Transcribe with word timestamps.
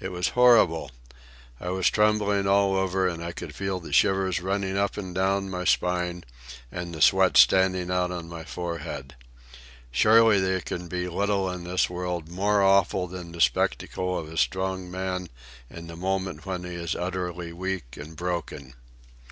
It 0.00 0.10
was 0.10 0.30
horrible. 0.30 0.90
I 1.60 1.68
was 1.70 1.88
trembling 1.88 2.48
all 2.48 2.74
over, 2.74 3.06
and 3.06 3.22
I 3.22 3.30
could 3.30 3.54
feel 3.54 3.78
the 3.78 3.92
shivers 3.92 4.40
running 4.40 4.76
up 4.76 4.96
and 4.96 5.14
down 5.14 5.50
my 5.50 5.62
spine 5.62 6.24
and 6.72 6.92
the 6.92 7.00
sweat 7.00 7.36
standing 7.36 7.88
out 7.88 8.10
on 8.10 8.28
my 8.28 8.42
forehead. 8.42 9.14
Surely 9.92 10.40
there 10.40 10.60
can 10.60 10.88
be 10.88 11.08
little 11.08 11.48
in 11.48 11.62
this 11.62 11.88
world 11.88 12.28
more 12.28 12.60
awful 12.60 13.06
than 13.06 13.30
the 13.30 13.40
spectacle 13.40 14.18
of 14.18 14.28
a 14.28 14.36
strong 14.36 14.90
man 14.90 15.28
in 15.70 15.86
the 15.86 15.94
moment 15.94 16.44
when 16.44 16.64
he 16.64 16.74
is 16.74 16.96
utterly 16.96 17.52
weak 17.52 17.96
and 17.96 18.16
broken. 18.16 18.74